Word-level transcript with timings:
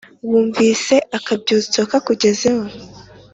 wumvise 0.27 0.95
akabyutso 1.17 1.79
ka 1.89 1.99
kugezeho 2.05 2.63